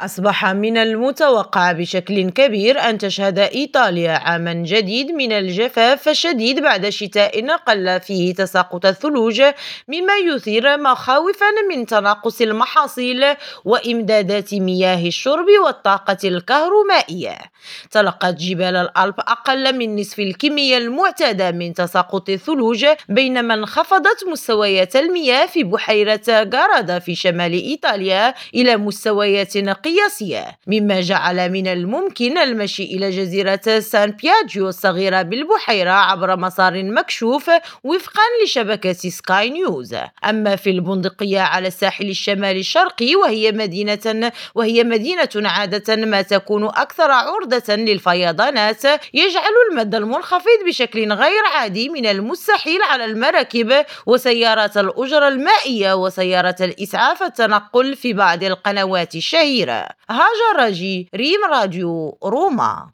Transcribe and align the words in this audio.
أصبح 0.00 0.46
من 0.46 0.76
المتوقع 0.76 1.72
بشكل 1.72 2.30
كبير 2.30 2.80
أن 2.80 2.98
تشهد 2.98 3.38
إيطاليا 3.38 4.10
عامًا 4.12 4.52
جديد 4.52 5.10
من 5.10 5.32
الجفاف 5.32 6.08
الشديد 6.08 6.60
بعد 6.60 6.88
شتاء 6.88 7.46
قل 7.56 8.00
فيه 8.00 8.34
تساقط 8.34 8.86
الثلوج، 8.86 9.42
مما 9.88 10.12
يثير 10.34 10.76
مخاوفًا 10.76 11.46
من 11.70 11.86
تناقص 11.86 12.40
المحاصيل 12.40 13.24
وإمدادات 13.64 14.54
مياه 14.54 15.06
الشرب 15.06 15.46
والطاقة 15.64 16.18
الكهرومائية. 16.24 17.38
تلقت 17.90 18.34
جبال 18.34 18.76
الألب 18.76 19.14
أقل 19.18 19.78
من 19.78 20.00
نصف 20.00 20.18
الكمية 20.18 20.78
المعتادة 20.78 21.50
من 21.50 21.74
تساقط 21.74 22.28
الثلوج، 22.28 22.86
بينما 23.08 23.54
انخفضت 23.54 24.24
مستويات 24.30 24.96
المياه 24.96 25.46
في 25.46 25.64
بحيرة 25.64 26.22
غاردا 26.28 26.98
في 26.98 27.14
شمال 27.14 27.52
إيطاليا 27.52 28.34
إلى 28.54 28.76
مستويات 28.76 29.56
قياسية 29.84 30.58
مما 30.66 31.00
جعل 31.00 31.52
من 31.52 31.66
الممكن 31.66 32.38
المشي 32.38 32.82
إلى 32.82 33.10
جزيرة 33.10 33.80
سان 33.80 34.10
بياجيو 34.10 34.68
الصغيرة 34.68 35.22
بالبحيرة 35.22 35.90
عبر 35.90 36.36
مسار 36.36 36.82
مكشوف 36.82 37.50
وفقا 37.84 38.22
لشبكة 38.44 38.92
سكاي 38.92 39.50
نيوز. 39.50 39.96
أما 40.28 40.56
في 40.56 40.70
البندقية 40.70 41.40
على 41.40 41.68
الساحل 41.68 42.08
الشمالي 42.08 42.60
الشرقي 42.60 43.14
وهي 43.14 43.52
مدينة 43.52 44.32
وهي 44.54 44.84
مدينة 44.84 45.28
عادة 45.36 45.96
ما 45.96 46.22
تكون 46.22 46.64
أكثر 46.64 47.10
عرضة 47.10 47.74
للفيضانات 47.74 48.84
يجعل 49.14 49.52
المد 49.70 49.94
المنخفض 49.94 50.60
بشكل 50.66 51.12
غير 51.12 51.42
عادي 51.54 51.88
من 51.88 52.06
المستحيل 52.06 52.82
على 52.82 53.04
المراكب 53.04 53.84
وسيارات 54.06 54.76
الأجرة 54.76 55.28
المائية 55.28 55.94
وسيارة 55.94 56.56
الإسعاف 56.60 57.22
التنقل 57.22 57.96
في 57.96 58.12
بعض 58.12 58.44
القنوات 58.44 59.14
الشهيرة. 59.14 59.73
هاجر 60.10 60.56
راجي 60.56 61.08
ريم 61.14 61.40
راديو 61.50 62.18
روما. 62.24 62.74